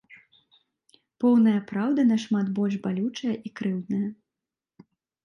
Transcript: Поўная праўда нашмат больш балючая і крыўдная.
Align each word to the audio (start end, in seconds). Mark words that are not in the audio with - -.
Поўная 1.23 1.57
праўда 1.71 2.05
нашмат 2.13 2.49
больш 2.61 2.79
балючая 2.87 3.35
і 3.49 3.53
крыўдная. 3.61 4.07